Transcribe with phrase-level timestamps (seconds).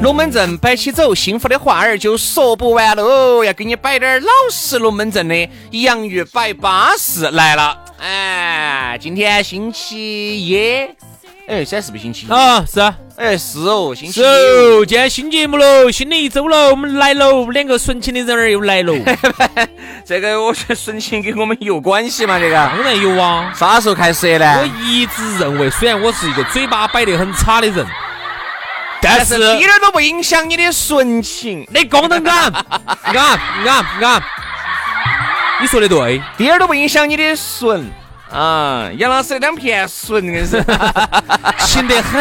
[0.00, 3.44] 龙门阵摆起走，幸福的话儿就说不完喽。
[3.44, 7.78] 要给你摆点儿老实龙门阵的洋芋摆巴适来了。
[7.98, 10.56] 哎，今天星期一，
[11.46, 12.30] 哎，现在是不是星期一？
[12.30, 14.24] 啊，是啊，哎，是哦，星期是一。
[14.24, 18.94] 哦，今天新节目喽，新的一周喽，我们来喽，两个纯情的人儿又来喽，
[20.04, 22.38] 这个我觉得纯情跟我们有关系嘛？
[22.38, 23.52] 这个当然有啊。
[23.56, 24.66] 啥时候开始的呢我？
[24.84, 27.86] 一直认为，虽然我是一个嘴巴摆得很差的人，
[29.04, 32.50] 但是一点儿都不影响你的纯情，你功能感，
[33.06, 33.64] 你看，你
[34.00, 34.22] 看，
[35.60, 37.90] 你说的对，一点儿都不影响你的纯
[38.32, 38.90] 啊！
[38.96, 40.64] 杨老师那两片纯，硬是。
[41.66, 42.20] 勤得很，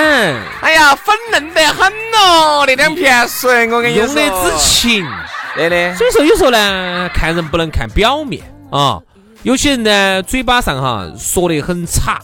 [0.61, 4.05] 哎呀，粉嫩得很哦，那两片纯，我跟你说。
[4.05, 5.07] 用的之情。
[5.55, 8.99] 对的，所以说，有时候呢，看人不能看表面啊。
[9.43, 12.19] 有些人呢，嘴巴上哈说的很差，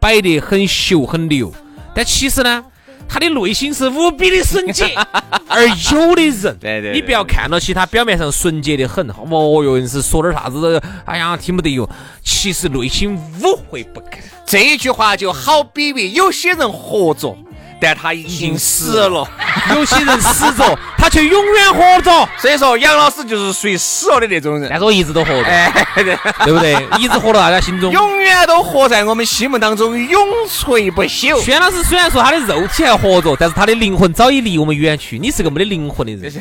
[0.00, 1.52] 摆得很秀很牛，
[1.94, 2.64] 但其实呢，
[3.08, 4.94] 他的内心是无比的纯洁。
[5.48, 11.88] 而有的人，对对对你不要看到起他表面上纯洁的很，哦哟，硬是说点啥子，哎呀，听不得哟。
[12.22, 14.20] 其实内心污秽不堪。
[14.44, 17.36] 这一句话就好比喻有些人活着，
[17.80, 19.28] 但他已经死了。
[19.74, 22.28] 有些人死着，他却永远活着。
[22.38, 24.78] 所以说，杨老师就是属于死了的那种人但。
[24.78, 26.86] 是我一直都活着，哎，对， 对不对？
[26.98, 27.90] 一直活到大家心中。
[27.90, 31.40] 永远都活在我们心目当中，永垂不朽。
[31.42, 35.18] 轩老师虽然说他的肉体还活着，但是他的灵魂早已离我们远去。
[35.18, 36.32] 你是个没得灵魂的人。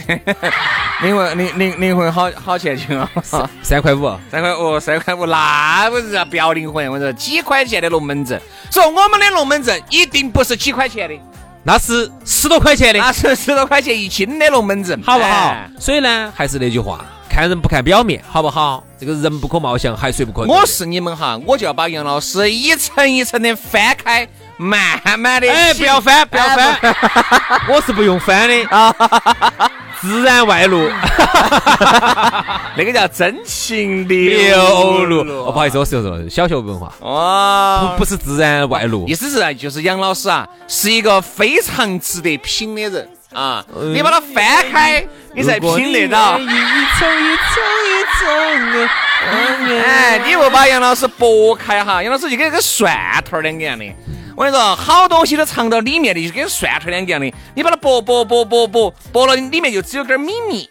[1.02, 3.10] 灵魂，灵灵灵魂好好钱钱啊！
[3.62, 8.40] 三块五，三块五，三块五，那不是不要灵魂，我说几块钱的龙门阵。
[8.72, 11.16] 说我们的龙门阵一定不是几块钱的，
[11.68, 15.68] 那是十多块钱的，那是十多块钱一斤的龙门阵，好不好哎？
[15.80, 18.84] 所以呢，还是那句话，看人不看表面，好不好？
[19.00, 20.46] 这个人不可貌相，海水不可。
[20.46, 24.28] 我是你们哈，我就要把杨老师一层一层的翻开，
[24.58, 25.50] 慢慢的。
[25.52, 26.80] 哎，不要翻，不要翻，
[27.70, 28.94] 我是不用翻的啊，
[30.02, 30.90] 自然外露，
[32.78, 35.22] 那个叫真情流露。
[35.46, 39.14] 哦，不好意思，我是说小学文化，哦不，不是自然外露意。
[39.16, 43.66] 思是啊，就是杨老师啊，是一个非常值得品的人啊。
[43.94, 46.40] 你把它翻开，你才品得到。
[46.40, 48.90] 一层一层一层的，
[49.84, 52.96] 哎，你不把杨老师剥开哈，杨老师就跟个蒜
[53.30, 53.86] 头儿两个样的。
[54.36, 57.34] 我跟你说，好东西都藏到里面的，就跟蒜头儿两个样的。
[57.54, 60.70] 你把它剥剥剥剥剥剥了，里面就只有点儿米米。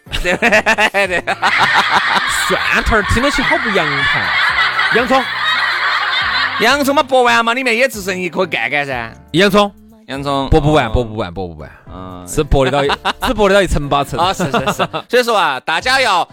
[2.47, 4.23] 蒜头儿听到起好不洋盘。
[4.95, 5.25] 洋葱，
[6.61, 9.13] 洋葱嘛剥完嘛，里面也只剩一颗干干噻。
[9.33, 9.73] 洋葱
[10.07, 12.83] 洋葱剥不完，剥不完，剥不完，嗯是剥得到，
[13.27, 14.21] 只剥得到一层八层。
[14.21, 14.89] 啊，是是是。
[15.09, 16.29] 所以说啊，大家要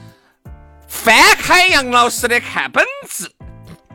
[0.87, 3.31] 翻开杨老师的看本质，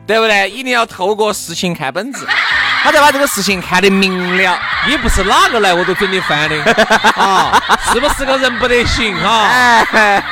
[0.07, 0.49] 对不对？
[0.49, 2.25] 一定要透过事情看本质，
[2.87, 4.57] 他才把这个事情看得明了。
[4.87, 6.55] 也不是哪个来我都准你翻的
[7.21, 7.61] 啊，
[7.91, 9.47] 是不是个人不得行哈？
[9.91, 10.23] 哎，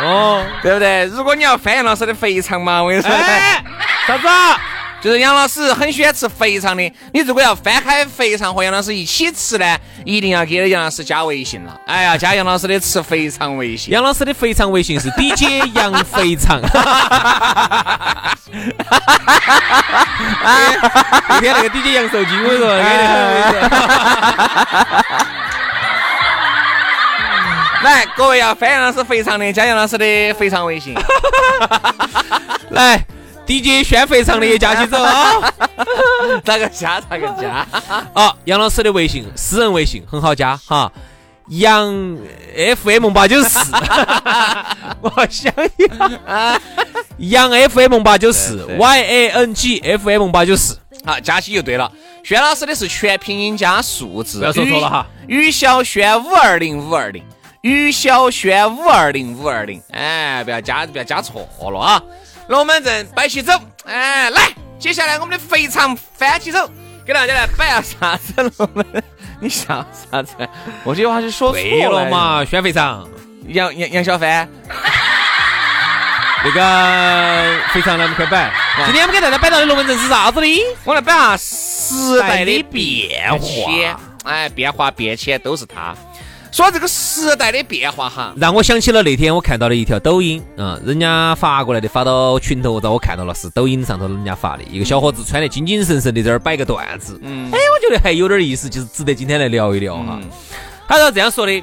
[0.00, 1.04] 哦，对不对？
[1.06, 3.60] 如果你要翻杨老师的肥肠嘛，我跟你说，哎，
[4.06, 4.28] 啥子？
[5.02, 6.82] 就是杨老师很喜欢吃肥肠的。
[7.12, 11.78] 你如果要翻开肥肠和杨老师一起吃呢，一定要给杨老师加微信了。
[11.86, 13.92] 哎呀，加杨老师的吃肥肠微信。
[13.92, 16.58] 杨老师的肥肠微信是 DJ 杨肥肠。
[21.28, 23.60] 那天那个 DJ 杨受惊，我说，安得很，我跟你说。
[27.82, 30.94] 来， 各位要翻杨老师肥肠的，加杨老师的肥肠微信。
[32.70, 33.04] 来
[33.46, 35.34] ，DJ 宣肥肠的也加起走啊！
[36.44, 37.00] 咋个加？
[37.00, 37.66] 咋个加？
[38.14, 40.90] 啊，杨老师的微信，私人微信很好加哈，
[41.48, 42.18] 杨
[42.82, 43.58] FM 八九四，
[45.02, 46.60] 我想一下，
[47.18, 50.78] 杨 FM 八九四，Y A N G F M 八九四。
[51.04, 51.90] 好，加起就对了。
[52.22, 55.48] 轩老师的是全拼音加数字，不要说错了哈于。
[55.48, 57.22] 于小轩五二零五二零，
[57.60, 62.02] 于小轩五二零五二零，哎，不要加不要加错了啊！
[62.48, 63.52] 龙门阵摆起走，
[63.84, 64.48] 哎，来，
[64.78, 66.70] 接下来我们的肥肠翻起走，
[67.04, 69.04] 给大家来摆下啥子龙门？
[69.44, 70.32] 你笑啥子？
[70.84, 72.08] 我这句话是说错对了？
[72.08, 73.06] 嘛，宣肥肠，
[73.48, 74.48] 杨杨杨小帆，
[76.42, 78.50] 那 个肥肠来我们快摆。
[78.86, 80.46] 今天我们给大家摆到的龙门阵是啥子呢？
[80.84, 85.94] 我来摆下时代的变化，哎，变化变迁都是它。
[86.50, 97.50] 说这个时代的变化哈，让我想起了那天我看到的一条抖音，嗯，人家发过来的，发到群头，让我看到了，是抖音上头人家发的，一个小伙子穿得精精神神的在那儿摆个段子，嗯，
[97.88, 100.20] 觉得还有点意思，就是值得今天来聊一聊哈。
[100.86, 101.62] 他是这样说的，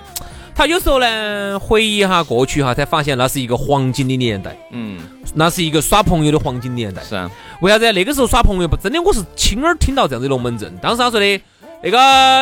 [0.56, 5.00] 他有时候呢回忆一下过去哈，才发现那是一个黄金的年代，嗯，
[5.33, 7.01] 那是一个耍朋友的黄金年代。
[7.03, 7.29] 是啊，
[7.62, 7.91] 为啥子？
[7.91, 10.75] 那个时候耍朋友不真的，我是亲耳听到这样子的龙门阵。
[10.81, 11.41] 当时他说的，
[11.83, 11.97] 那个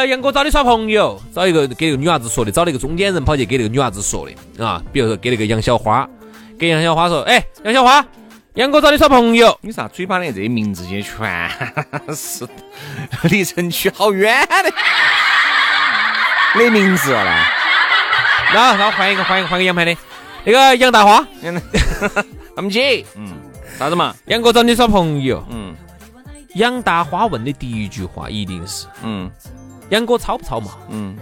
[0.07, 4.81] 杨哥找你耍朋友，找一个给那个女娃子说的，找那个中间人跑去给那个女娃子说的啊。
[4.91, 6.07] 比如说给那个杨小花，
[6.57, 8.05] 给杨小花说，哎，杨小花，
[8.59, 9.57] 杨哥找你耍朋友。
[9.61, 11.49] 你啥嘴巴里这些名字也全
[12.13, 12.45] 是
[13.23, 14.69] 离城区好远的
[16.59, 17.37] 的名字了。
[18.53, 19.95] 那那换一个，换一个，换个洋派的，
[20.43, 21.25] 那个杨大花，
[22.53, 23.31] 他们姐，嗯，
[23.77, 24.13] 啥子嘛？
[24.25, 25.41] 杨哥找你耍朋友。
[25.49, 25.73] 嗯
[26.55, 29.31] 杨大花问的第一句话一定是：嗯
[29.87, 30.71] 杨哥操不操嘛？
[30.89, 31.15] 嗯。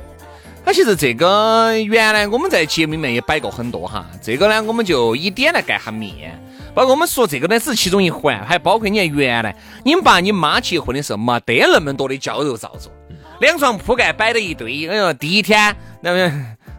[0.66, 6.42] 那其实这个原来我们在节目里面也摆过很多哈，这个呢我们就以点来盖下面。
[6.77, 12.91] 包括我们说这个呢只是其中一环，还包括你看原来你们爸你妈结婚的时候没得那么多的娇柔造作，
[13.39, 14.88] 两床铺盖摆了一堆。
[14.88, 16.31] 哎呦，第一天那么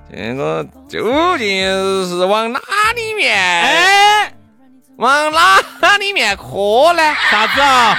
[0.09, 1.49] 这个究竟
[2.09, 2.61] 是往哪
[2.95, 3.37] 里面？
[3.37, 4.33] 哎，
[4.99, 7.03] 往哪里面磕呢？
[7.29, 7.97] 啥子啊？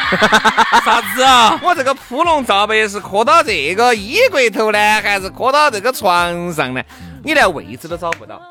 [0.86, 1.60] 啥子啊？
[1.62, 6.81] 我这个铺龙罩被是磕到这个衣柜头呢，还是磕到这个床上呢？
[7.24, 8.42] 你连位置都找不到，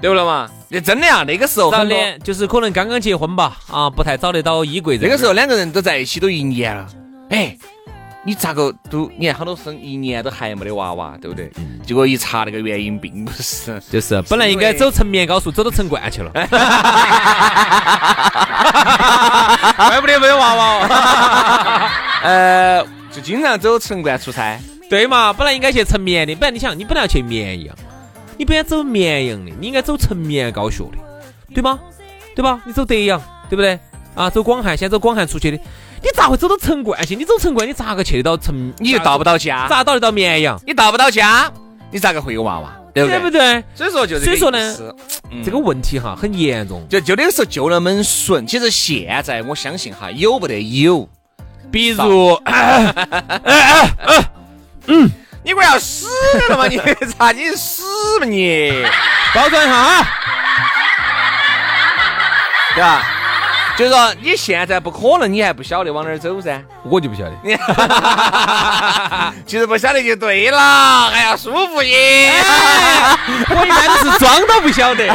[0.00, 0.48] 对不对嘛？
[0.68, 4.98] 那真的啊，那个时候早很多，就是可能刚刚结婚吧，啊，不太找得到衣柜。
[5.00, 6.86] 那个时候两个人都在一起都一年了，
[7.30, 7.56] 哎，
[8.24, 11.50] 你咋个都你看好多生一年都还没得娃娃，对不对？
[11.84, 13.80] 结果一查那个原因，并不是。
[13.90, 16.30] 就是 本来应该走成绵高速，走到成灌去了。
[19.76, 20.88] 怪不得没有娃娃哦。
[22.22, 22.82] 呃，
[23.12, 24.58] 就经常走城灌出差，
[24.90, 27.76] 对嘛，本来应该去成绵的，本来你想，你本来要去绵阳，
[28.36, 30.98] 你不应该走绵阳的，你应该走成绵高速的，
[31.54, 31.78] 对吗？
[32.34, 32.60] 对吧？
[32.66, 33.78] 你走德阳，对不对？
[34.14, 35.56] 啊，走广汉，先走广汉出去的，
[36.02, 37.16] 你咋会走到成灌去？
[37.16, 38.72] 你走成灌，你咋个去得到成？
[38.78, 40.60] 你又到不到家，咋到得到绵阳？
[40.66, 41.50] 你到不到家，
[41.90, 42.76] 你咋个会有娃娃？
[42.94, 43.18] 对不对？
[43.18, 43.64] 对不对？
[43.74, 44.76] 所以说就是所以说呢
[45.44, 48.46] 这个问题哈很严重，就就那个时候就那么顺。
[48.46, 51.08] 其实现在我相信哈，有不得有。
[51.70, 52.38] 比如
[55.46, 56.08] 你快要死
[56.48, 56.66] 了吗？
[56.66, 56.76] 你
[57.16, 57.84] 咋你死
[58.18, 58.84] 嘛你？
[59.32, 60.04] 包装一下啊，
[62.74, 63.06] 对吧？
[63.76, 66.62] 就是说你现在不可能，你还不晓得往哪儿走噻。
[66.84, 67.32] 我就不晓得。
[69.46, 72.32] 其实不晓得就对了，哎呀，舒服耶！
[73.50, 75.06] 我一般都是装到不晓得。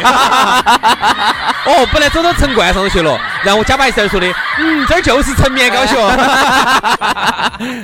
[1.64, 4.26] 哦，本来走到城关上头去了，然后我假把一声说的，
[4.58, 5.96] 嗯，这儿就是成绵高速，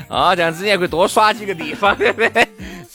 [0.08, 2.46] 啊，这样子你还可以多耍几个地方，对不对？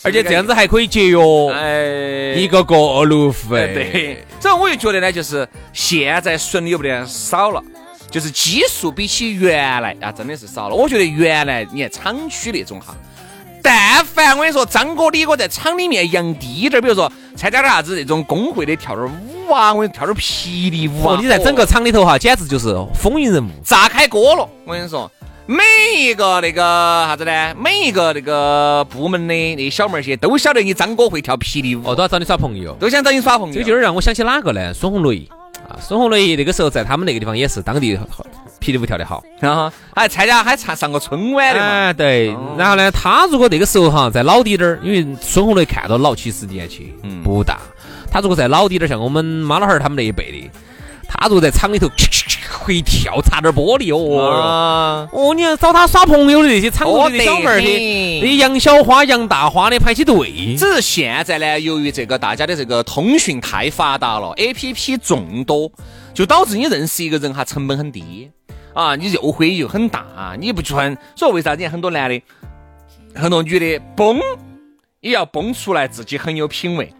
[0.03, 1.17] 而且这样子还可以节约
[1.53, 3.61] 哎，一个过路费。
[3.61, 7.63] 哎对，所以我就觉得呢，就是现在顺利有不得少了。
[8.11, 10.75] 就是基数比起原来啊，真的是少了。
[10.75, 12.93] 我觉得原来你看厂区那种哈，
[13.61, 23.49] 但凡我跟你说，张哥、李哥在厂里面扬低点儿，比如说参加点啥子那种工会的跳点儿舞啊，我跟你跳点儿霹雳舞啊哦，，你在整个厂里头哈，简直就是风云人物。
[23.63, 24.45] 炸开锅了。
[24.65, 25.09] 我跟你说，
[25.45, 25.61] 每
[25.97, 26.61] 一个那个
[27.07, 27.53] 啥子呢？
[27.55, 32.73] 每一个那个部门的那小妹儿些都晓得你张哥会跳霹雳舞，哦，都要找你耍朋友。
[32.79, 33.53] 都想找你耍朋友。
[33.53, 34.73] 这个就有点让我想起哪个呢？
[34.73, 35.27] 孙红雷
[35.67, 37.97] 啊，孙红雷那个时候在他们那个地方也是当地
[38.61, 39.21] 霹雳舞跳得好。
[39.41, 41.67] 然后还参加还上上过春晚的嘛。
[41.67, 42.27] 哎，对。
[42.57, 47.59] 然后呢，他如果那个时候哈在老滴点儿，因为孙红雷看到老，其实年纪不大。
[48.09, 50.49] 他如果在老滴点儿，像我们妈老汉儿他们那一辈的，
[51.07, 51.89] 他如果在厂里头
[52.59, 54.31] 会跳，擦点玻璃哦。
[54.31, 60.55] 啊，哦，你要找他耍朋友的那些厂里的小妹儿的，那杨小花、杨大花的排起队。
[60.57, 65.71] 只是现在呢，由于这个大家的这个通讯太发达了，A P P 众多，
[66.13, 68.31] 就导致你认识一个人哈成本很低
[68.73, 70.97] 啊，你诱惑又很大，你不穿。
[71.15, 72.21] 所以为啥子很多男的、
[73.13, 74.19] 很多女的崩
[75.01, 76.93] 也要崩出来自己很有品味，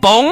[0.00, 0.30] 崩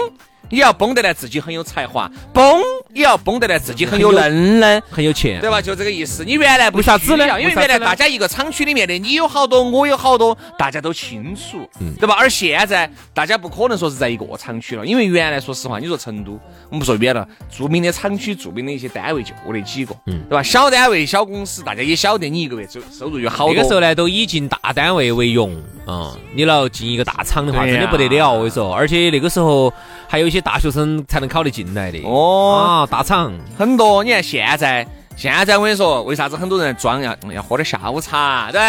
[0.51, 2.63] 也要崩得来自己很有才华，崩
[2.97, 4.83] 也要绷得来自己很有能耐。
[4.91, 5.61] 很有钱，对吧？
[5.61, 6.25] 就这个意思。
[6.25, 12.17] 你原来不为啥子呢因为原来大家一个厂区里面的，你有好多，我有好多，大家都清楚，嗯对吧？
[12.19, 16.33] 而现在大家不可能说是在一个厂区了，因为原来说实话，你说成都，
[16.71, 20.43] 我们不说远了，著名的厂区、著名的一些单位就那几个，嗯对吧？
[20.43, 23.55] 小单位、小公司，大家也晓得你一个月收收入有好多。
[23.55, 25.55] 那个时候呢，都以进大单位为荣
[25.87, 28.75] 啊、你要进一个大厂的话，真的不得了，我跟你说。
[28.75, 29.73] 而且那个时候
[30.09, 32.01] 还有一些大学生才能考得进来的。
[32.05, 34.87] 哦啊，大厂很多，你看现在，
[35.17, 38.61] 现在我跟你说，为啥子很多人装要要喝点下午茶，对？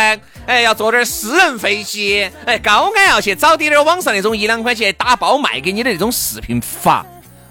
[0.45, 7.05] 哎，要坐点私人飞机，哎，高安要去找点点网上那种一两块钱打包卖给你的那种视频发，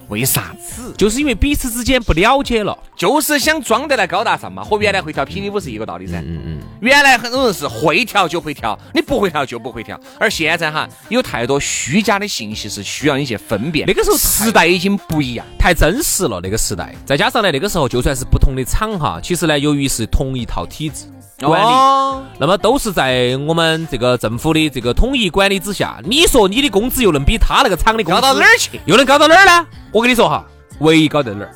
[0.09, 0.95] 为啥子？
[0.97, 2.77] 就是因为彼此之间不了解了。
[2.97, 6.19] 就是想装得来高大上嘛，和原来会跳霹雳舞是一个道理噻。
[6.21, 6.59] 嗯嗯。
[6.81, 13.87] 原来很多人是会跳就会跳，你不会跳就不会跳，而现在哈，有太多虚假的信息是需要你去分辨。
[13.87, 15.45] 那个时候时代已经不一样。
[15.59, 21.07] 太真实了那个时代，再加上呢，那个时候就算是不同的厂哈，其实呢，由于是同一套体制
[21.41, 25.99] 管理，哦那么都是在我们这个政府的这个统一管理之下。
[26.05, 28.81] 你说你的工资又能比他那个厂的工资高到哪儿去？
[28.87, 29.67] 又能高到哪儿呢？
[29.93, 30.45] 我跟你说哈，
[30.81, 31.53] 唯一高在哪儿？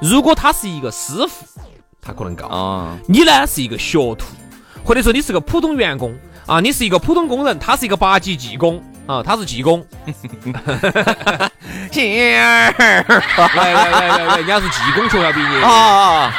[0.00, 1.44] 如果他是一个师傅，
[2.00, 4.26] 他可能高；啊，你呢是一个学徒，
[4.84, 6.14] 或者说你是个普通员工
[6.46, 9.84] 啊，你是一个普通工人，他是一个八级技工啊，他是技工。
[11.90, 13.04] 姐儿
[13.56, 15.66] 喂喂喂喂喂，人家是技工学校毕业的。
[15.66, 16.32] 啊，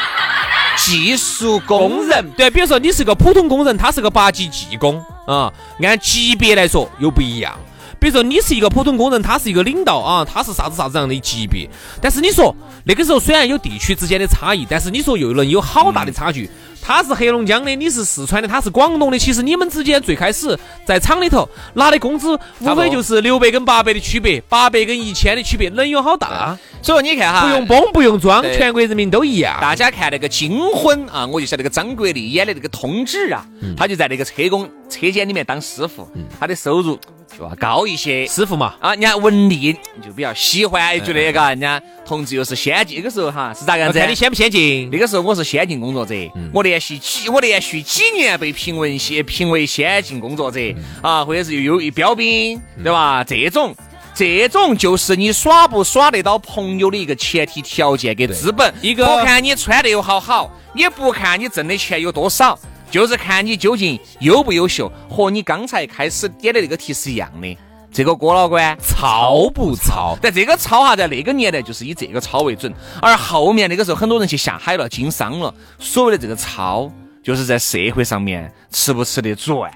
[0.78, 2.32] 技术工人。
[2.38, 7.58] 对，比如说你是个普通工人，他是个八级技工啊，按级别来说又不一样。
[8.00, 11.68] 比如说你是一个普通工人，他是一个领导啊，他是啥子啥子样的级别。
[12.00, 12.56] 但是你说
[12.86, 16.50] 那个时候虽然有地区之间的差异，但是你说又能有好大的差距。
[16.82, 19.20] 他是黑龙江的，你是四川的，他是广东的。
[19.20, 26.58] 其实你们之间最开始在厂里头拿的工资，无非就是六百跟八百的区别，八百跟一千的区别，能有好大？
[26.82, 29.58] 所以说你看哈，不用绷，不用装，全国人民都一样。
[29.60, 36.08] 大家看那个《金婚》啊，我就晓得那个张国立演的那个通知啊，他就在那个车工车间里面当师傅，
[36.40, 36.98] 他的收入
[37.38, 38.26] 就要高一些。
[38.28, 42.98] 师傅嘛，啊，人家文丽就比较喜欢，也觉得嘎，人家同志又是先进。
[42.98, 44.06] 那个时候哈是咋个样子？
[44.08, 44.90] 你先不先进。
[44.92, 46.14] 那个时候我是先进工作者，
[46.54, 50.60] 我连续几我连续几年被评为先评为先进工作者
[51.02, 53.24] 啊，或者是又有一标兵，对吧？
[53.24, 53.74] 这种。
[54.14, 58.74] 这种就是你耍不耍得到朋友的一个前提条件跟资本。
[58.82, 62.58] 一个不看你穿得有好好，也不看你挣的钱有多少，
[62.90, 67.58] 就是看你究竟优不优秀，和你刚才开始点的那个题是一样的。
[67.92, 70.18] 这个郭老倌糙不糙？
[70.22, 76.92] 但这个糙哈，在那个年代就是以这个糙为准，而后面那个时候很多人去下海了，经商了，所谓的这个糙，
[77.24, 79.72] 就是在社会上面吃不吃得转。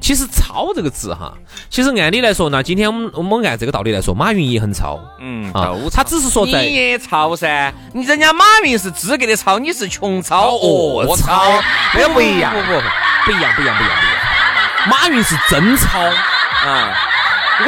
[0.00, 1.34] 其实“糙”这个字哈，
[1.68, 4.98] 其实按理来说呢，今天我们我们按这个道理来说，马云也很糙。
[5.20, 10.56] 嗯，啊都，他只是说在你也糙噻，你人家马云是资格的糙，你是穷糙。
[10.56, 11.60] 哦恶糙，
[11.94, 12.52] 那个不一样。
[12.54, 12.80] 不不不
[13.26, 14.88] 不一样不一样不一样不一样。
[14.88, 16.96] 马云是真糙，啊，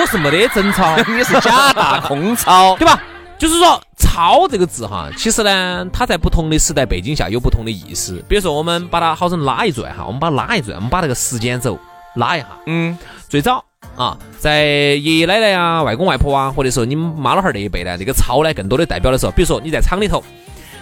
[0.00, 2.76] 我是没得真钞， 你是假大空钞。
[2.80, 3.00] 对吧？
[3.38, 8.22] 就是说“钞”这个字哈，其实呢，它在不同的时代背景下有不同的意思。
[8.28, 11.76] 比如说，我们把它好生拉一转哈，我们把它拉一转，我们把那个时间轴
[12.14, 12.46] 拉一下。
[12.66, 12.96] 嗯，
[13.28, 13.64] 最早
[13.96, 20.22] 啊，在爷爷奶奶啊、外公外婆啊，或者说你们妈老汉儿那一辈呢，这个操呢，更多的代表的时候，比如说你在厂里头，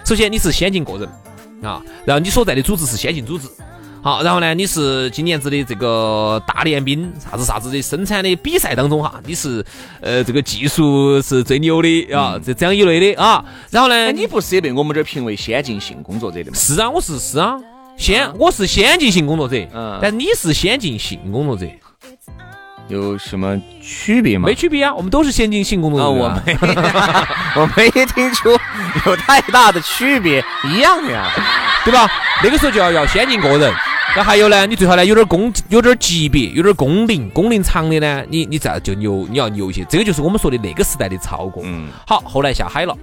[0.04, 1.08] 首先你是先进个人
[1.62, 3.48] 啊，然后你所在的组织是先进组织。
[4.02, 9.62] 好，然后呢，你是今年子的这个大练兵，啥子啥子的生产的比赛当中哈，你是
[10.00, 13.44] 呃这个技术是最牛的啊，这这样一类的啊。
[13.70, 16.56] 然后呢，哎，你不是也被我们这儿评为先进性工作者的吗？
[16.56, 17.58] 是啊，我是是啊，
[17.98, 21.66] 先我是先进性工作者，嗯但你是先进性工作者，
[22.88, 26.12] 有什么区别吗没区别啊，我们都是先进性工作啊，者。
[26.14, 26.56] 我没，
[27.60, 28.50] 我没听出
[29.04, 31.30] 有太大的区别，一样的呀。
[31.82, 32.06] 对吧？
[32.44, 33.72] 那个时候就要要先进个人，
[34.16, 39.84] 那还有呢，你最好呢有点功，有点级别，有点工龄，工龄长的呢，你你再就牛，你要牛一些。
[39.88, 41.62] 这个就是我们说的那个时代的超过。
[41.64, 42.96] 嗯，好，后来下海了。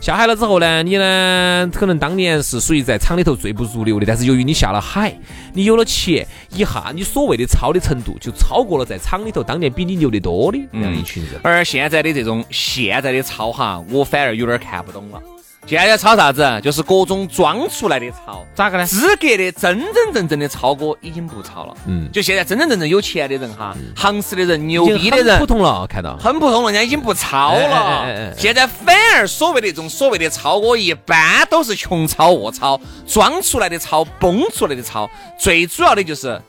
[0.00, 5.14] 下海了之后呢，你呢可能当年是属于在厂里头最不入流的，但是由于你下了海，
[5.52, 11.40] 你有了钱，一下你所谓的超的程度就超过了在厂里头当年比你牛得多的那样一群人。
[11.42, 15.20] 而现在的这种现在的操哈，我反而有点看不懂了。
[15.66, 16.60] 现在炒啥子？
[16.62, 18.46] 就是各种装出来的炒。
[18.54, 18.86] 咋个呢？
[18.86, 21.76] 资格的真真正正的超哥已经不炒了。
[21.86, 26.16] 嗯就现在真真正正有钱的人哈，行市的人、牛逼的人很普，通了，看到。
[26.18, 28.34] 很普通了，人家已经不操哎哎了。
[28.38, 35.10] 现在反而所谓的这种所谓的超哥，一般都是穷操恶操，装出来的操，崩出来的操。
[35.38, 36.40] 最主要的就是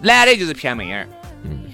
[0.00, 1.06] 男的就是骗妹儿，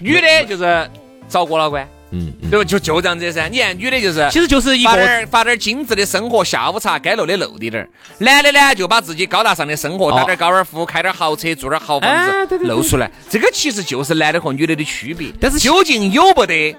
[0.00, 0.90] 女的就是
[1.28, 1.86] 找郭老倌。
[2.10, 2.64] 嗯，嗯对吧？
[2.64, 3.48] 就就这样子噻。
[3.48, 7.88] 你看女的就是，其实就是一发点个儿发点儿精致的生活，下午茶该露的露滴点儿。
[8.18, 13.10] 男的呢，就把自己高大上的生活，哦打点儿高尔夫，开点儿豪车，住点儿豪房子，露出来。
[13.28, 15.28] 这个其实就是男的和女的的区别。
[15.40, 16.76] 但是究竟有不得？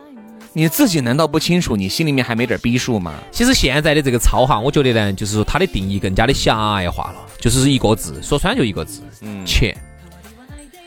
[0.53, 1.75] 你自己难道不清楚？
[1.75, 3.13] 你心里面还没点儿逼数吗？
[3.31, 9.75] 其实现在的这个糙哈，我觉得呢，就是说它的定义更加的狭隘化了，就是一个字，说穿就一个字，嗯钱。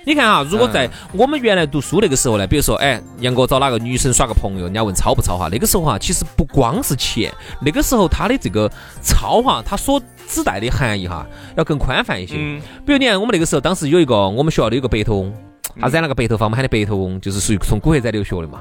[0.05, 8.71] 你看啊，如果在我们原来读书那个时候呢，比如说，哎，杨哥找哪个女生耍个朋友，人家问超不超哈，那个时候哈，其实不光是钱，那个时候他的这个
[9.03, 11.27] 超哈，他所指代的含义哈，
[11.57, 12.37] 要更宽泛一些。
[12.39, 15.35] 嗯比如你看，我们那个时候当时有一个我们学校的有个白头翁，
[15.79, 18.61] 他染了个白头发，我们喊的白头翁，就是属于从古惑仔留学的嘛。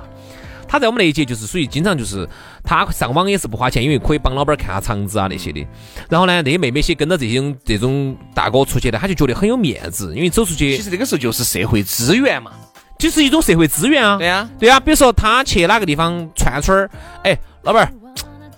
[0.70, 2.30] 他在我们那一届就是属于经常就是
[2.64, 5.66] 他上网也是不花钱，因为可以帮老板看下场子啊那些的。
[6.08, 12.52] 然后呢，那些妹妹些跟着这种这种大哥出去的，他就觉得很有面子，因为走出去其实这个时候就是社会资源嘛。
[13.00, 14.18] 就是一种社会资源啊。
[14.18, 16.90] 对呀、对啊，比如说他去哪个地方串串儿，
[17.24, 17.94] 哎，老板儿，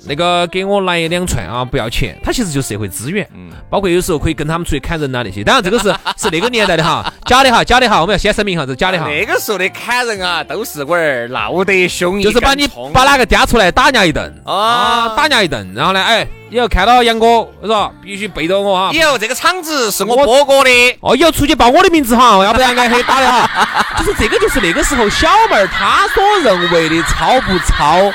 [0.08, 3.28] 那个给我来两串啊，不要钱，他其实就是社会资源。
[3.34, 3.52] 嗯。
[3.70, 14.34] 包括有时候可以跟他们出去砍人啊那些，当然这个是 是那个年代的哈，假的哈，假的哈，我们要先声明哈，这是假的哈，那个时候的砍人啊，都是龟儿闹得凶，就是把你把哪个嗲出来打人家一顿。
[14.46, 18.92] 啊啊，打人家一顿，然后呢，哎，以后看到杨哥，我说必须背着我哈。
[18.94, 23.96] 以后这个厂子是我哥哥的，哦，以后出去报我的名字哈，要不然挨黑打的哈。
[24.00, 28.12] 就是这个，就是那个时候小妹儿她所认为的超不糙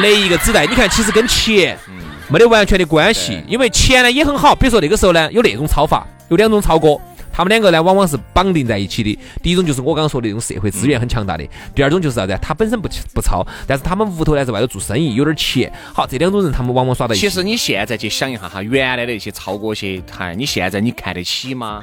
[0.00, 0.64] 的一个纸袋。
[0.64, 1.76] 你看，其实跟钱
[2.28, 4.54] 没得完全的关系，因为钱呢也很好。
[4.54, 6.96] 比如说那个时候呢，有那种糙法，有两种糙哥。
[7.34, 9.18] 他们两个呢，往往是绑定在一起的。
[9.42, 11.42] 第一种就是我刚刚说的那种社会资源很强大的，
[11.74, 12.38] 第二种就是啥子？
[12.42, 15.72] 他本身不不糙，但是他们屋头呢在外头做生意，有点钱。
[15.94, 17.26] 好，这两种人他们往往耍到一起。
[17.26, 21.82] 其实你现在去想一下哈，原来的那些超哥些，嗨，你现在你看得起吗？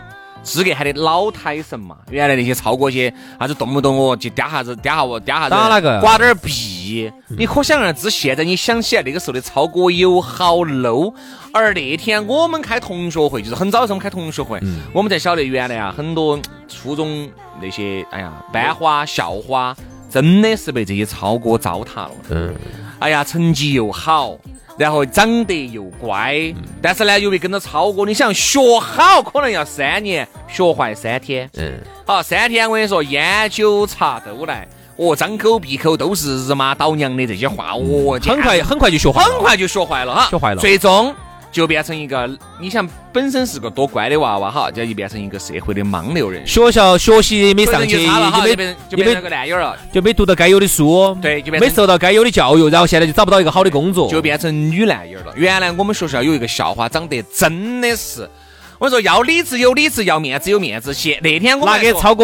[0.50, 6.02] 资格喊的老胎神嘛，原来那些超哥些，啥子动不动哦就嗲下子，嗲下我，嗲下子，打哪个。
[6.02, 11.14] 刮点儿币，你可想而知，现在你想起来那个时候的超哥有好 low。
[11.54, 14.60] 而那天我们开同学会，就是很早的时候我们开同学会，
[14.92, 17.30] 我们才晓得原来啊很多初中
[17.62, 19.76] 那些，哎呀班花校花，
[20.10, 22.12] 真的是被这些超哥糟蹋了。
[22.30, 22.56] 嗯，
[23.00, 24.36] 哎呀，成绩又好，
[24.80, 31.50] 然后长得又乖，但是呢，又没跟着超哥，你想学好可能要三年，学坏三天。
[31.58, 31.74] 嗯，
[32.06, 34.66] 好，三天我跟你说，烟酒茶都来，
[34.96, 40.62] 哦，张口闭口都是日妈倒娘的这些话，哦，很快很快就学坏了，很快就学坏了哈，学坏了。
[40.62, 41.14] 最终
[41.52, 55.34] 就变成一个，你想本身是个多乖的娃娃哈，就就变成一个社会的盲流人，学校学习没上去，就没就没变成个烂眼儿了，就没读到该有的书，对就没受到该有的教育，然后现在就找不到一个好的工作，就变成女烂眼儿了。
[55.36, 58.30] 原来我们学校有一个校花，长得真的是，
[58.78, 60.94] 我说要理智有理智，要面子有面子。
[60.94, 62.24] 现那天我们还说拿给超哥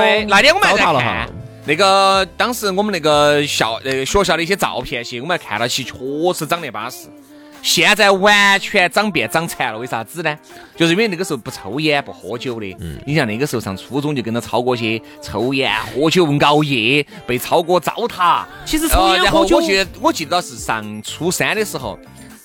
[0.00, 1.28] 对，那天我们还在了哈看。
[1.66, 5.92] 那个当时我们那个校呃学校的一些照片些，我们还看到起，确
[6.34, 7.08] 实长得巴适。
[7.62, 10.38] 现在完全长变长残了，为啥子呢？
[10.76, 12.76] 就是因为那个时候不抽烟不喝酒的。
[12.80, 18.44] 嗯，你像那个时候上初中就跟着超哥去抽烟喝酒熬夜，被超哥糟蹋。
[18.64, 21.98] 其实抽呃然后烟喝酒我记得我记得是上初三的时候，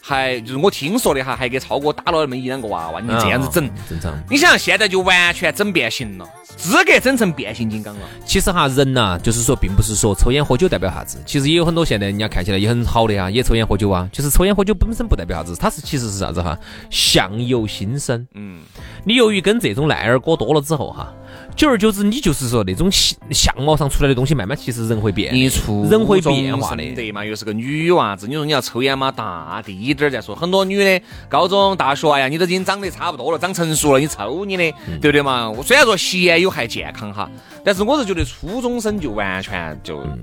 [0.08, 3.02] 还就是我听说的哈，还给超哥打了那么一两个娃娃。
[3.02, 4.14] 你这样子整，嗯正常。
[4.30, 8.02] 你想现在就完全整变形了，资格整成变形金刚了。
[8.24, 14.08] 其实哈，人呐、就是说，并不是说抽烟喝酒代表啥子，其实也有很多现在人家看起来也很好的呀，也抽烟喝酒啊。
[14.12, 16.56] 就是抽烟喝酒本身不代表啥子，它是其实是啥子哈，
[16.92, 18.28] 相由心生。
[18.36, 18.60] 嗯，
[19.04, 21.12] 你由于跟这种烂儿裹多了之后哈，
[21.56, 26.84] 久而久之，你就是说那种相相貌上出来的东西，慢慢其实人会变一出人会变化的。
[26.94, 30.36] 对嘛，又是个女娃子，你说你要抽烟嘛，大滴点儿再说。
[30.36, 35.50] 很多女的高中、大学，哎呀，你都已经长得差不多了，长成熟了，你抽你的，嗯对不对嘛？
[35.50, 37.30] 我虽然说吸烟有害健康哈，
[37.64, 40.20] 但是我是觉得初中生就完全就，嗯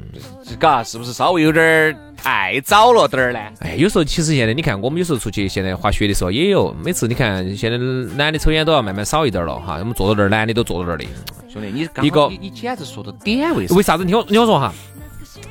[0.59, 3.41] 嘎，是不是稍微有点儿太早了点儿呢？
[3.61, 7.79] 哎，有时候其实现在你看，我们有时候出去现在滑雪的时候也有，每次你看现在
[8.17, 11.05] 男的抽烟都要慢慢少一点了哈，我们坐到这儿，男的都坐到这儿的。
[11.49, 13.67] 兄弟，你刚一个你你简直说到点位。
[13.69, 14.05] 为啥子？
[14.05, 14.73] 你听我你听我说哈。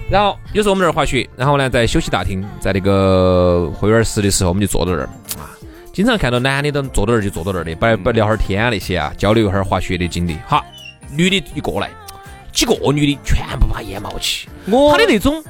[0.09, 5.05] 然后有时候我们那儿滑雪，然后呢，在休息大厅，在那个会员室的时候，我们就坐到那儿
[5.39, 5.49] 啊，
[5.93, 10.37] 经常看到男的都坐到那儿就坐到那儿的，摆摆聊会儿天啊那些啊，交流一会儿滑雪的经历。
[10.45, 10.63] 好，
[11.15, 11.89] 女的一过来，
[12.51, 15.43] 几个女的全部把烟冒起，我她的那种。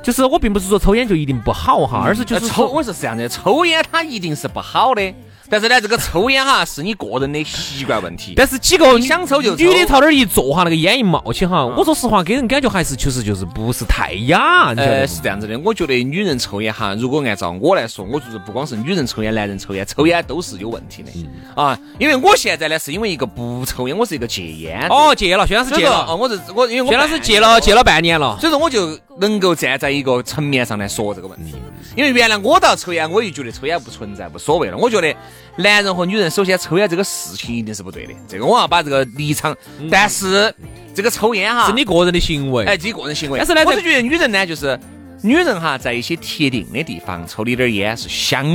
[0.00, 5.02] 就是我并不是说抽烟就一定不好哈，而是就是呃抽，我是这样的，抽烟它一定是不好的，
[5.50, 8.34] 但是呢，这个抽烟哈是你个人的习惯问题。
[8.36, 21.10] 但是几个想抽就抽女的朝那儿一坐哈，那个烟一冒起哈，我说实话，给人感觉还是确实就是不是太雅，你晓得呃，是这样子的，我觉得女人抽烟哈，如果按照我来说，我就是不光是女人抽烟，男人抽烟，抽烟都是有问题的、
[21.54, 21.78] 啊。
[21.98, 24.86] 因为我现在呢，是因为一个不抽烟，我是一个戒烟。
[24.88, 28.36] 哦，戒了，薛老师戒了哦，，我是我因为我薛老师戒了戒了半年了。
[28.40, 31.54] 所以说我就能够站在一个层面上来说这个问题。
[31.96, 34.76] 因为原来我倒抽烟，我就觉得抽烟不存在，无所谓了。
[34.76, 35.14] 我觉得
[35.56, 39.56] 男人和女人首先抽烟这个事情一定是不对的，这个我要把这个立场。
[39.90, 40.54] 但是
[40.94, 43.38] 这个抽烟哈，是你个人的行为，哎，自己个人行为。
[43.38, 44.78] 但是呢，我是觉得女人呢，就是
[45.20, 48.46] 女人哈，在一些特定的地方抽的点烟是相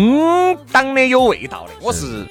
[0.72, 1.74] 当的有味道的。
[1.82, 2.26] 我是，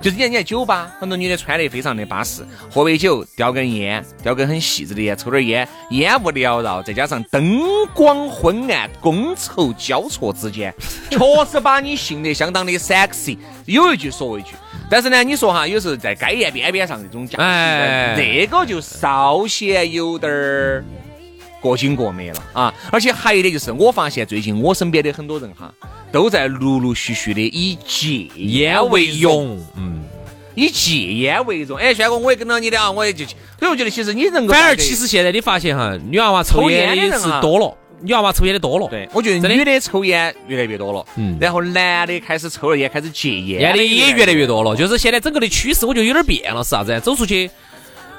[0.00, 7.60] 就是你看，你在酒吧，很多女的穿得非常的巴适，喝杯酒，叼根烟，叼根很细致的烟，抽点烟，烟雾缭绕，再加上灯
[7.92, 10.72] 光昏暗，觥筹交错之间，
[11.10, 11.18] 确
[11.50, 13.36] 实把你性得相当的 sexy。
[13.66, 14.50] 有一句说一句，
[14.88, 20.84] 但是呢，你说哈，有时候在街沿边边上这种讲，哎，这个就稍显有点儿。
[21.64, 22.74] 过紧过美了啊！
[22.92, 25.72] 而且还有一点就是，我发现最近我身边的很多人哈，
[26.12, 30.04] 都在陆陆续续的以戒烟为荣，嗯，
[30.54, 31.78] 以戒烟为荣。
[31.78, 33.24] 哎，轩哥，我也跟到你的啊，我也就，
[33.58, 38.86] 所以我觉得其实你能够，反而其实现在你发现哈，女娃娃抽烟的是多了，女娃娃抽烟的多了。
[38.88, 44.76] 对，我觉得女的抽烟越来越多了，嗯，然后男的开始抽了烟，开始戒烟的也越来越多了。
[44.76, 47.00] 就是现在整个的趋势，我觉得有点变了，是啥子？
[47.00, 47.50] 走出去。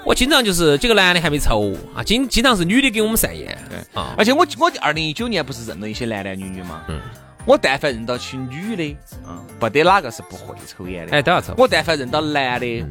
[0.05, 3.57] 我经常就是几个男的还没抽啊，经经常是女的给我们散烟。
[3.69, 6.83] 对啊，而且我我二零一九年不是认了一些男男女女嘛。
[6.87, 7.01] 嗯。
[7.47, 11.11] 我但凡认到起女的，嗯，不得哪个是不会抽烟的。
[11.15, 11.53] 哎，都要抽。
[11.55, 12.83] 我但凡认到男的，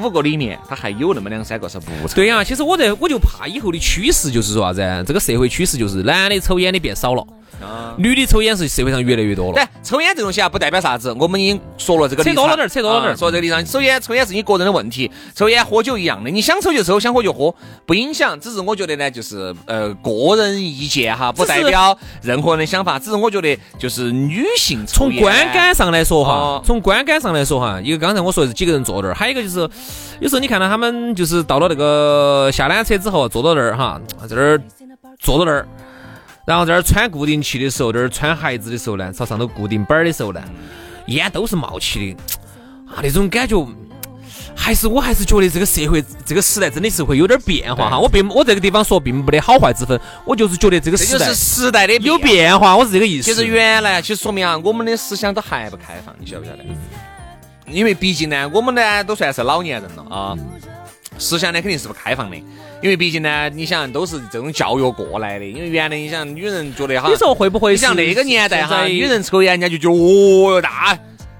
[0.00, 2.14] 五个里面他还有那么两三个是不抽。
[2.14, 5.04] 对呀，其实我在我就怕以后的趋势就是说啥子？
[5.06, 7.26] 这个社会趋势就是男的抽烟的变少了。
[7.58, 9.54] 啊，女的抽烟是社会上越来越多了。
[9.54, 11.10] 对，抽烟这东西啊，不代表啥子。
[11.18, 13.16] 我们已经说了这个扯多了点，扯多了点。
[13.16, 17.54] 说这个地方，首先抽烟是你个人的问题，抽烟喝酒一样的，你想抽就抽，想喝就喝，
[17.86, 18.38] 不影响。
[18.38, 22.98] 只是我觉得呢，就是呃个人意见哈，不代表任何人的想法。
[22.98, 29.66] 只是我觉得，就是女性从观感上来说哈，从观感上来说哈，一个刚才我说的是几个人坐这儿，还有一个就是，
[30.20, 34.60] 有时候你看到他们就是到了那个下缆车之后坐到那儿哈，在那儿
[35.18, 35.66] 坐到那儿。
[36.46, 40.40] 然后在那儿穿固定器的时候，在那儿穿鞋子的时候呢，朝上头固定板儿的时候呢，
[41.08, 42.22] 烟都是冒起的
[42.86, 43.66] 啊，那种感觉，
[44.54, 47.98] 还是我还是觉得这个社会这个时代真的是会有点变化哈。
[47.98, 53.24] 我并我这个地方说并没得好坏之分，我就是觉得这个时代是时代的有变化，我是这个意思。
[53.24, 56.64] 其实原来其实说明啊，我们的思想都还不开放，你晓不晓得？
[57.68, 60.36] 因为毕竟呢，我们呢都算是老年人了啊，
[61.18, 62.36] 思想呢肯定是不开放的。
[62.82, 65.44] 因为毕竟呢，你想都是这种教育过来的。
[65.44, 70.96] 因为原来你想女人觉得哈，你说会不会像那个年代哈，女人抽烟人家就觉得哦哟大，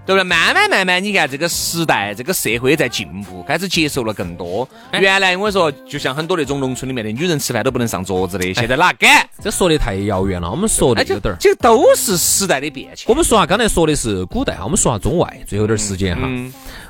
[0.07, 0.23] 对不对？
[0.23, 4.67] 慢慢慢慢，你看这个时代，这个社会在进步，开始接受了更多。
[4.93, 9.29] 原来我跟你说，就像很多那种农村里面的女人吃饭都不能上桌子的，现在哪敢？
[9.43, 10.49] 这说的太遥远了。
[10.49, 13.05] 我们说的有点儿，这都是时代的变迁。
[13.09, 16.29] 我们说下刚才说的是古代哈，我们说下中外，最后点时间哈。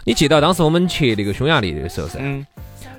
[0.04, 2.20] 你记得当时我们去那个匈牙利的时候噻？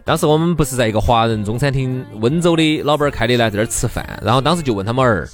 [0.03, 4.19] 当时我们不是在一个华人中餐厅，温州的老板开的呢，在那儿吃饭。
[4.23, 5.29] 然后当时就问他们儿，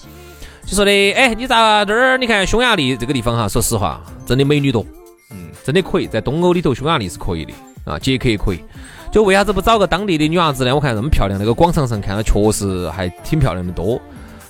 [0.66, 2.18] 就说的，哎，你咋这儿？
[2.18, 4.86] 你看匈牙利这个地方哈，说实话，真的美女多，
[5.32, 7.54] 嗯，真的可以，在东欧里头，匈牙利是可以的
[7.86, 8.64] 啊，捷克也可以。
[9.12, 10.74] 就为啥子不找个当地的女伢子呢？
[10.74, 14.02] 我看那么漂亮，那个广场上看到确实还挺漂亮的多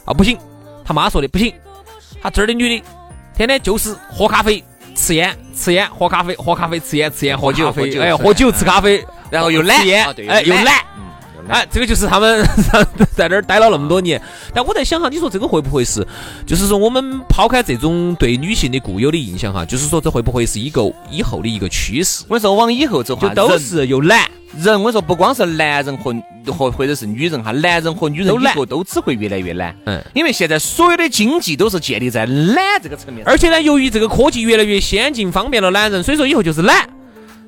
[0.06, 0.14] 啊。
[0.14, 0.38] 不行，
[0.86, 1.54] 他妈说的不行，
[2.22, 2.86] 他这儿的女的
[3.36, 4.64] 天天就是喝咖啡、
[4.96, 9.04] 吃烟、吃烟、喝咖啡、喝咖啡、吃烟、吃烟、喝酒、喝酒，哎，喝酒吃咖啡。
[9.30, 9.80] 然后又懒，
[10.30, 10.76] 哎，又懒，
[11.50, 12.46] 哎，这个就是他们
[13.16, 14.22] 在那儿待了那么多年。
[14.54, 16.06] 但我在想哈，你说这个会不会是，
[16.46, 22.24] 就是说我们抛开这种对女性的固有的印象哈，就是说这会不会是一个以后的一个趋势？
[22.30, 24.26] 我说往以后走，就都是又懒
[24.58, 24.82] 人。
[24.82, 26.14] 我说不光是男人和
[26.48, 29.76] 和或者是女人哈，男人和女人以后都只会越来越懒。
[29.86, 33.26] 嗯，因为现在所有的经济都是建立在懒这个层面。
[33.26, 36.88] 而且呢，由于这个科技越来越先进，方便了懒人，所以说以后就是懒。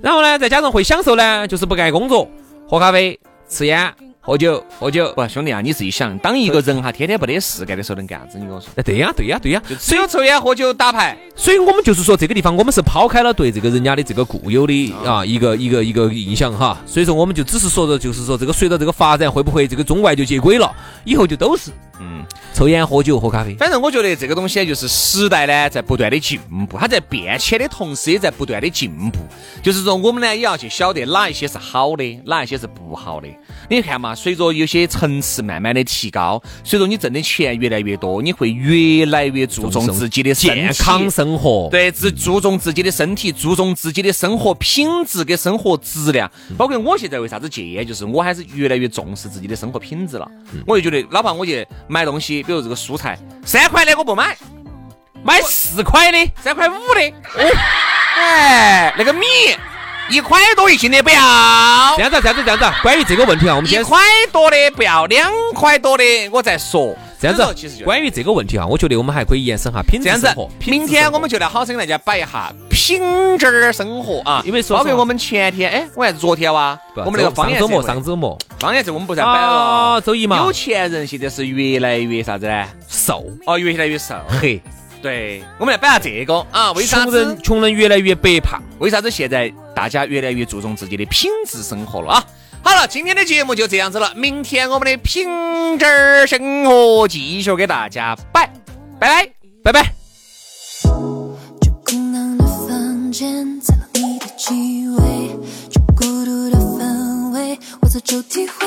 [0.01, 2.29] 然后呢，再加上会享受呢，就是不爱工作，
[2.67, 5.13] 喝咖啡、吃烟、喝酒、喝酒。
[5.13, 8.39] 不，兄弟啊，你自己想，当一个人哈天天没得事干的时候，能干啥子？
[8.39, 8.69] 你跟我说。
[8.75, 11.17] 哎，对呀，对呀，对呀，只有抽烟、喝酒、打牌。
[11.35, 16.77] 所以我们就是说，这个地方我们是抛开了对这个人家的这个固有的啊一个一个一个印象哈。
[16.85, 20.73] 所以说，我们就只是说的，就是说这个随着这个发展，会不会这个中外就接轨了？
[21.03, 22.25] 以后就都是嗯。
[22.53, 29.19] 抽烟、喝酒、喝咖啡，反正我觉得这个东西就是时代呢在不断的进步，它在变迁的同时也在不断的进步。
[29.61, 33.27] 就是说我们呢也要去晓得哪一些是好的，哪一些是不好的。
[33.69, 46.31] 你看嘛，随着有些层次慢慢的提高，随着你挣的钱越来越多，你会越来越注重自己的健康生活，对，自注重自己的身体，注重自己的生活品质跟生活质量。
[46.57, 50.29] 包括我现在为啥子戒烟，就是我还是越来越重视自己的生活品质了。
[50.65, 52.43] 我就觉得，哪怕我去买东西。
[52.43, 54.35] 比如这个蔬菜，三块的我不买，
[55.23, 57.13] 买四块的，三块五的。
[58.17, 59.25] 哎，那个米
[60.09, 61.95] 一块多一斤的不要。
[61.97, 62.65] 这样子，这样子，这样子。
[62.81, 63.99] 关于这个问题啊，我们一块
[64.31, 66.95] 多的不要，两块多的我再说。
[67.33, 80.01] 这样子关于这个问题哈，我觉得我们还可以延伸哈品质生活。，明天我们就来好生给大家摆一下品质儿生活啊，因为说包括我们前天，哎，我还是昨天哇，我们那个方周末，上周末方言这我们不是还摆啊，了？
[80.01, 82.65] 周一嘛有，钱人现在是越来越啥子呢？
[82.87, 84.15] 瘦哦，越来越瘦。
[84.27, 84.61] 嘿，
[85.01, 88.61] 对，我们来摆下这个啊，为啥穷子人穷人越来越白胖。
[88.79, 92.25] 为啥子现在大家越来越注重自己的品质生活了啊？
[92.65, 98.51] 好了，今天的节目就这样子了，明天我们的品质儿生活继续给大家摆，
[98.99, 99.29] 拜拜。
[99.63, 99.93] 拜拜。
[101.85, 105.29] 空荡的房间藏了你的气味，
[105.69, 108.65] 这孤独的氛围我早就体会。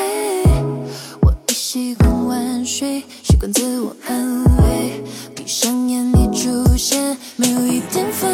[1.23, 5.03] 我已习惯晚睡，习惯自我安慰，
[5.35, 8.31] 闭上眼你出现，没有一点防